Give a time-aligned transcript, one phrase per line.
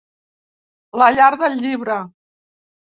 [1.03, 2.03] La Llar del Llibre.